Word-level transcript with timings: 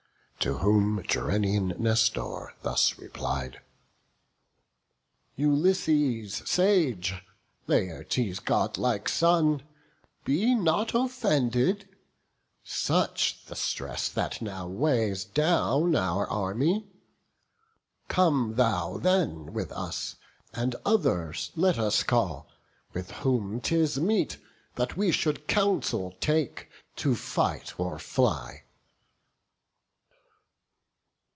To 0.49 0.57
whom 0.57 1.03
Gerenian 1.03 1.75
Nestor 1.77 2.55
thus 2.63 2.97
replied: 2.97 3.61
"Ulysses 5.35 6.41
sage, 6.49 7.13
Laertes' 7.67 8.39
godlike 8.39 9.07
son, 9.07 9.61
Be 10.25 10.55
not 10.55 10.95
offended; 10.95 11.87
such 12.63 13.45
the 13.45 13.55
stress 13.55 14.09
that 14.09 14.41
now 14.41 14.65
Weighs 14.67 15.25
down 15.25 15.95
our 15.95 16.27
army; 16.27 16.89
come 18.07 18.55
thou 18.55 18.97
then 18.97 19.53
with 19.53 19.71
us, 19.71 20.15
And 20.55 20.75
others 20.83 21.51
let 21.55 21.77
us 21.77 22.01
call; 22.01 22.49
with 22.93 23.11
whom 23.11 23.61
'tis 23.61 23.99
meet 23.99 24.39
That 24.73 24.97
we 24.97 25.11
should 25.11 25.47
counsel 25.47 26.15
take, 26.19 26.67
to 26.95 27.13
fight 27.15 27.79
or 27.79 27.99
fly." 27.99 28.63